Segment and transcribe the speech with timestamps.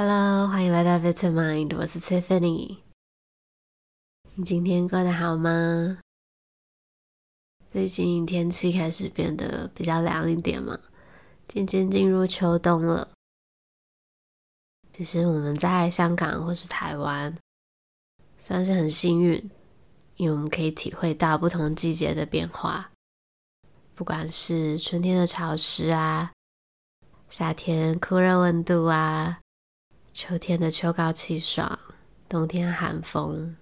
[0.00, 2.78] Hello，欢迎来到 Vitamind，我是 Tiffany。
[4.36, 5.98] 你今天过得好吗？
[7.72, 10.78] 最近天气开始变得比较凉一点嘛，
[11.48, 13.08] 渐渐进入秋冬了。
[14.92, 17.36] 其实我们在香港或是台湾，
[18.38, 19.50] 算是很幸运，
[20.14, 22.92] 因为我们可以体会到不同季节的变化，
[23.96, 26.30] 不管是春天的潮湿啊，
[27.28, 29.40] 夏天酷热温度啊。
[30.20, 31.78] 秋天的秋高气爽，
[32.28, 33.54] 冬天寒风，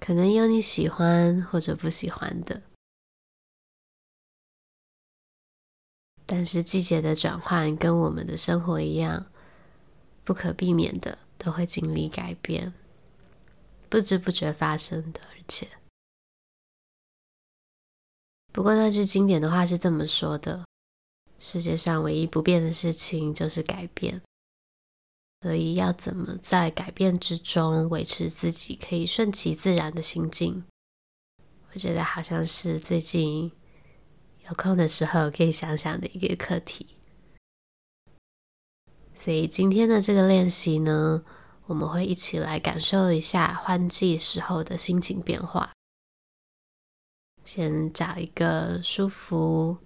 [0.00, 2.62] 可能有你喜欢或者不喜欢的。
[6.24, 9.26] 但是季节的转换跟我们的生活一样，
[10.24, 12.72] 不可避免的都会经历改变，
[13.90, 15.20] 不知不觉发生的。
[15.20, 15.68] 而且，
[18.54, 20.64] 不过那句经典的话是这么说的：
[21.38, 24.22] 世界上唯一不变的事情就是改变。
[25.40, 30.64] 所以要怎么在改变之中维持自己可以顺其自然的心境？
[31.72, 33.52] 我觉得好像是最近
[34.48, 36.96] 有空的时候可以想想的一个课题。
[39.14, 41.22] 所以今天的这个练习呢，
[41.66, 45.72] 我们会一起来感受一下换季时候的心情变化。
[47.44, 49.78] 先找一个舒服、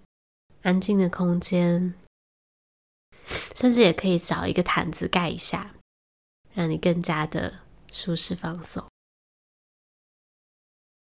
[0.63, 1.95] 安静的空间。
[3.55, 5.75] 甚至也可以找一个毯子盖一下，
[6.55, 7.61] 让你更加的
[7.93, 8.87] 舒适放松。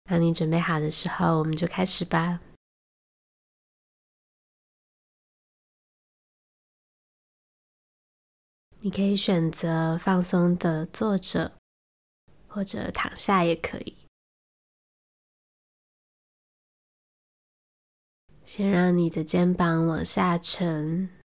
[0.04, 2.40] 当你准备好的时候，我们就开始吧。
[8.80, 11.56] 你可以选择放松的坐着，
[12.48, 13.96] 或者躺下也可以。
[18.44, 21.21] 先让你的肩膀往下沉。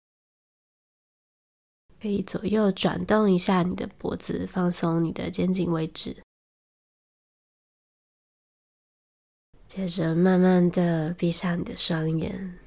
[2.04, 6.22] 可以左右转动一下你的脖子，放松你的肩颈位置。
[9.66, 12.59] 接着慢慢的闭上你的双眼。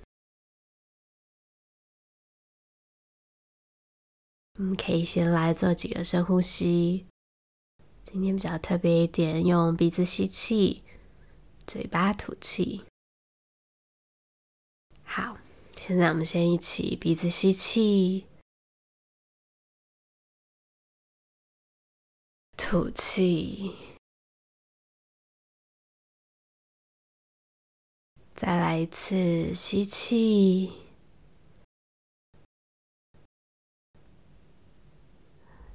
[4.57, 7.05] 我们可以先来做几个深呼吸。
[8.05, 10.81] 今天比较特别一点，用鼻子吸气，
[11.67, 12.83] 嘴巴吐气。
[15.03, 15.37] 好，
[15.75, 18.25] 现在我们先一起鼻子吸气。
[22.69, 23.71] 吐气，
[28.35, 30.73] 再来一次吸气，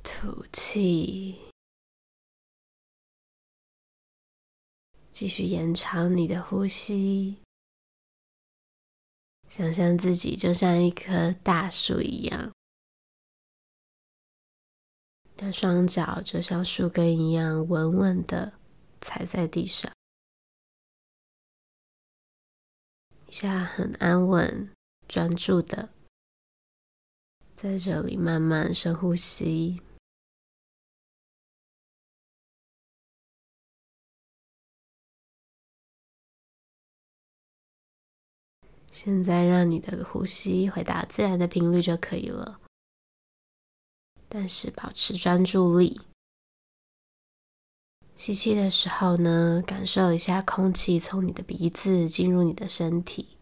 [0.04, 1.40] 吐气，
[5.10, 7.38] 继续延长你的呼吸，
[9.48, 12.52] 想象自己就像一棵大树一样。
[15.42, 18.52] 的双脚就像树根一样稳稳的
[19.00, 19.92] 踩在地上，
[23.26, 24.70] 一下很安稳、
[25.08, 25.88] 专注的
[27.56, 29.82] 在这里慢慢深呼吸。
[38.92, 42.61] 现在让你的呼吸回到自然的频率就可以了。
[44.34, 46.00] 但是保持专注力。
[48.16, 53.36] 吸气的时候呢，感受一下空气从你的鼻子进入你的身体。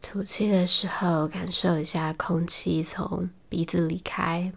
[0.00, 4.54] 吐气的时候，感受一下空气从鼻子离开。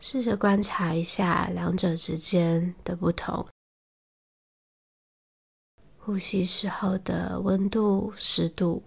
[0.00, 3.46] 试着观察一下两者之间的不同。
[6.08, 8.82] 呼吸时候的温度、湿度，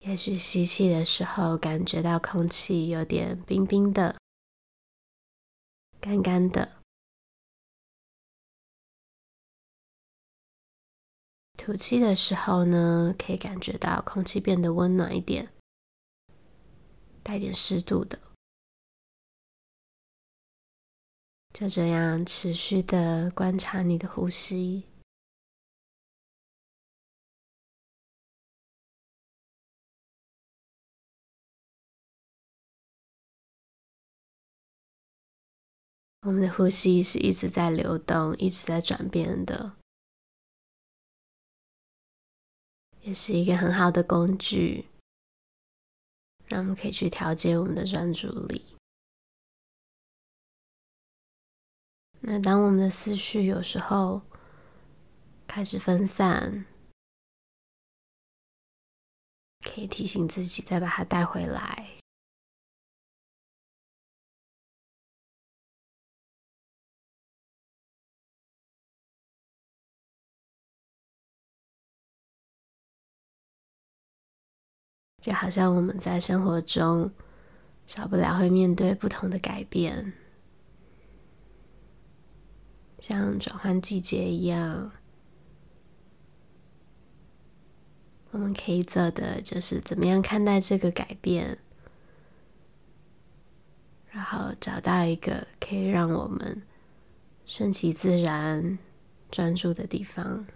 [0.00, 4.20] 也许吸气的时候感觉到空气有点冰冰的、
[5.98, 6.68] 干干的；
[11.56, 15.50] 吐气的时候呢，可以感觉到空气变得温暖一点，
[17.22, 18.20] 带点湿度的。
[21.52, 24.84] 就这样持续的观察你的呼吸。
[36.22, 39.76] 我们的呼吸是一直在流动、一直在转变的，
[43.02, 44.86] 也是一个很好的工具，
[46.46, 48.76] 让我们可以去调节我们的专注力。
[52.24, 54.22] 那当我们的思绪有时候
[55.46, 56.64] 开始分散，
[59.60, 61.88] 可以提醒自己再把它带回来。
[75.20, 77.12] 就好像我们在生活中
[77.86, 80.12] 少不了会面对不同的改变，
[83.02, 84.92] 像转换季节一样，
[88.30, 91.58] 我们可以做的就是怎么样看待这个改变，
[94.08, 96.62] 然后找到一个可以让我们
[97.44, 98.78] 顺其自然
[99.32, 100.46] 专注的地方。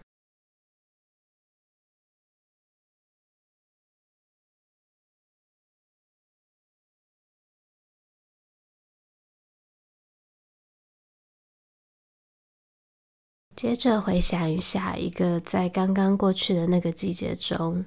[13.57, 17.87] 接着回想一下，一个在刚刚过去的那个季节中，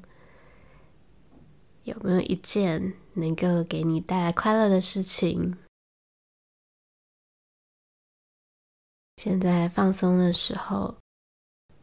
[1.83, 5.56] 有没有一件能够给你带来快乐的事情？
[9.18, 10.98] 现在放松的时候，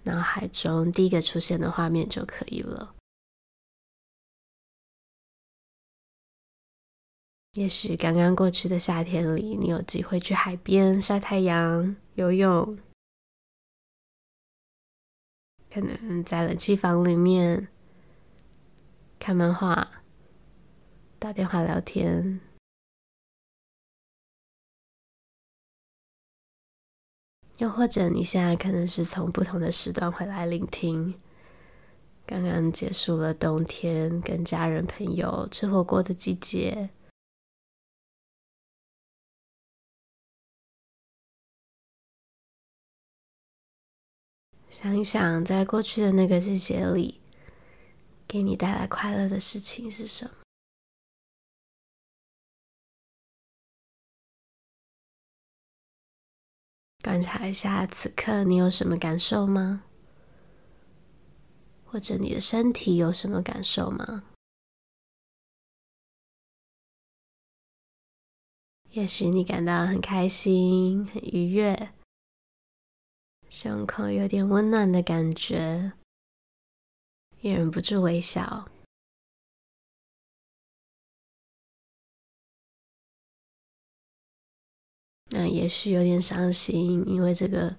[0.02, 2.96] 脑海中第一个出现的画面就可以了。
[7.52, 12.76] 也许刚刚过去的夏天里，你有机会去海边晒太阳、游泳。
[15.76, 17.68] 可能在冷气房里面
[19.18, 19.86] 看漫画、
[21.18, 22.40] 打电话聊天，
[27.58, 31.12] 又或者你现在可能是从不同的时段回来聆听，
[32.24, 36.88] 刚刚结束了冬天跟家人朋友吃火锅的季节。
[44.78, 47.18] 想一想，在过去的那个季节里，
[48.28, 50.30] 给你带来快乐的事情是什么？
[57.02, 59.84] 观察一下，此刻你有什么感受吗？
[61.86, 64.24] 或者你的身体有什么感受吗？
[68.90, 71.95] 也许你感到很开心、很愉悦。
[73.58, 75.94] 胸口有点温暖的感觉，
[77.40, 78.68] 也忍不住微笑。
[85.30, 87.74] 那也许有点伤心，因为这个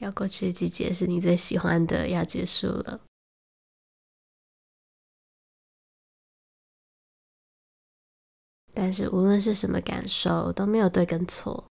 [0.00, 3.00] 要过去的季节是你最喜欢的，要结束了。
[8.74, 11.70] 但是无论是什么感受，都没有对跟错。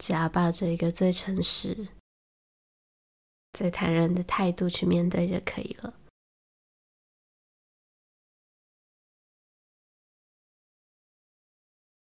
[0.00, 1.88] 只要抱着一个最诚实、
[3.52, 5.94] 最坦然的态度去面对就可以了。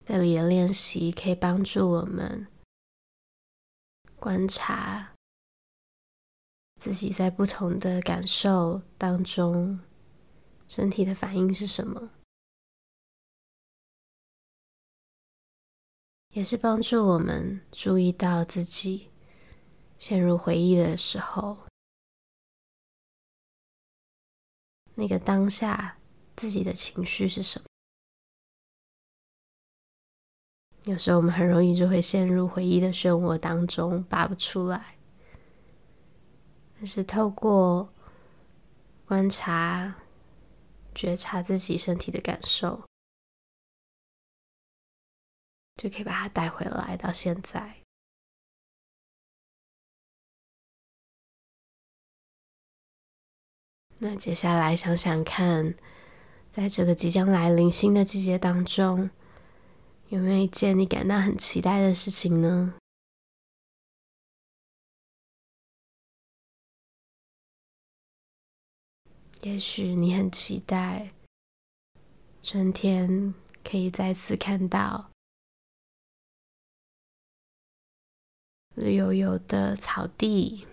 [0.05, 2.49] 这里的练习可以帮助我们
[4.17, 5.15] 观察
[6.81, 9.79] 自己在不同的感受当中，
[10.67, 12.11] 身体的反应是什么。
[16.35, 19.09] 也是帮助我们注意到自己
[19.99, 21.57] 陷入回忆的时候，
[24.97, 25.97] 那个当下
[26.35, 27.67] 自己的情绪是什么？
[30.87, 34.97] 有时候我们很容易就会陷入回忆的漩涡当中，拔不出来。
[36.75, 37.89] 但是透过
[39.07, 39.95] 观察、
[40.93, 42.83] 觉察自己身体的感受。
[45.77, 47.83] 就可以把它带回来到现在。
[53.99, 55.75] 那接下来想想看，
[56.51, 59.09] 在这个即将来临新的季节当中，
[60.09, 62.75] 有没有一件你感到很期待的事情呢？
[69.43, 71.13] 也许你很期待
[72.43, 75.14] 春天可以再次看到。
[78.77, 80.67] 绿油油的草地，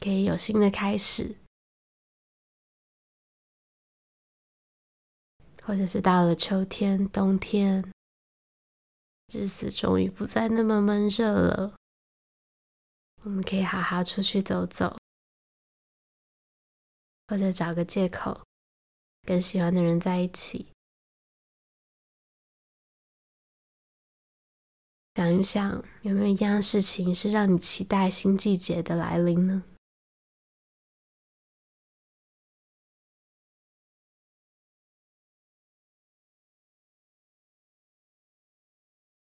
[0.00, 1.36] 可以有新的开始，
[5.62, 7.92] 或者是到了秋天、冬天，
[9.26, 11.76] 日子终于不再那么闷热了，
[13.24, 14.96] 我们可以好好出去走走，
[17.26, 18.46] 或者找个借口
[19.22, 20.72] 跟喜欢的人在一起。
[25.18, 29.64] 想一想，有没有一样事情是让你期待新季节的来临呢？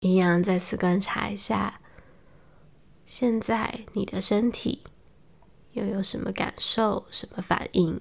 [0.02, 1.82] 一样，再次观察一下，
[3.04, 4.84] 现在你的身体
[5.72, 8.00] 又有什么感受、什么反应？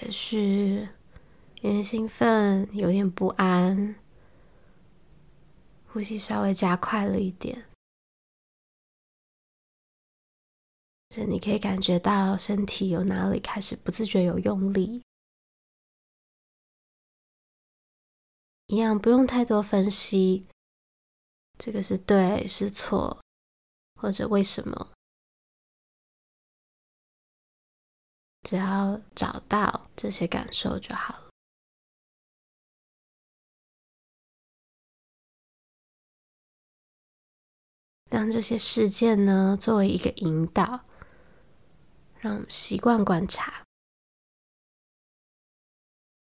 [0.00, 0.88] 也许
[1.62, 3.94] 有点兴奋，有点不安，
[5.86, 7.70] 呼吸稍微加快了一点，
[11.08, 15.04] 这你可以感觉到身体有哪里开始不自觉有用力。
[18.66, 20.48] 一样不用太多分析，
[21.56, 23.20] 这个是对是错，
[23.94, 24.90] 或者为什么，
[28.42, 31.21] 只要找到这些感受就好了。
[38.12, 40.84] 让这些事件呢，作为一个引导，
[42.20, 43.64] 让我们习惯观察，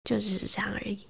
[0.05, 1.07] 就只是这样而已。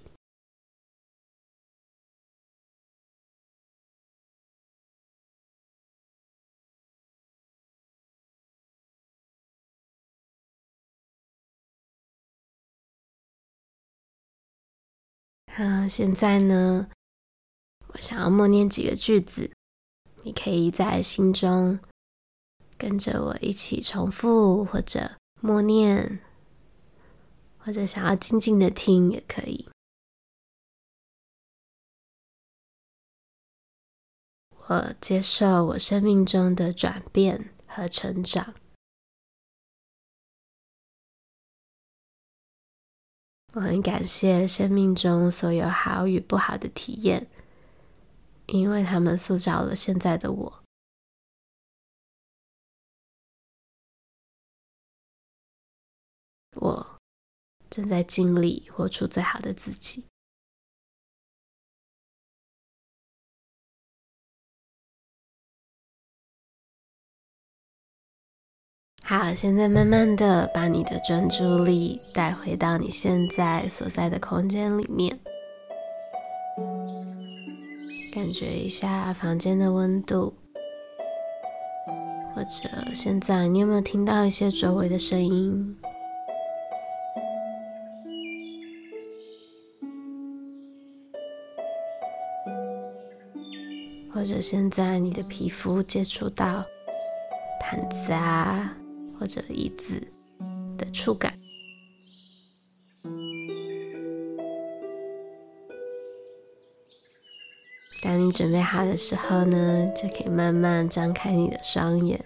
[15.56, 16.88] 嗯，现在呢，
[17.88, 19.57] 我想要默念几个句子，
[20.22, 21.78] 你可以在心中
[22.76, 26.20] 跟着我一起重复，或者默念，
[27.58, 29.68] 或者想要静静的听也可以。
[34.68, 38.54] 我接受我生命中的转变和成长。
[43.54, 47.30] 我很感谢生命中所有好与不好的体验，
[48.48, 50.64] 因为他们塑造了现在的我。
[56.56, 56.98] 我
[57.70, 60.06] 正在尽力活出最好的自己。
[69.04, 75.18] 好，现在慢慢的把你的专注力带回到你现在所在的空间里面，
[78.18, 80.34] 感觉一下房间的温度，
[82.34, 85.78] 或者现在你有没有听到一些周围的声音？
[94.12, 96.64] 或者现在你的皮肤接触到
[97.60, 98.76] 毯子啊？
[99.16, 100.02] 或者椅子
[100.76, 101.37] 的触感。
[108.08, 112.18] 当你准备好的时候呢，就可以慢慢张开你的双眼。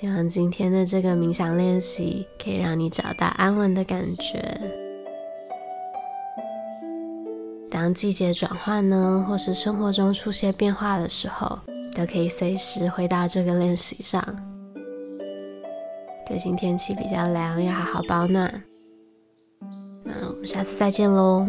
[0.00, 4.58] 希望今天的这个冥想练习可以让你找到安稳的感觉。
[7.70, 11.58] 当季节转换呢，或是生活中出现变化的时候，
[11.94, 14.24] 都可以随时回到这个练习上。
[16.26, 18.62] 最近天气比较凉，要好好保暖。
[20.04, 21.46] 那我们下次再见喽。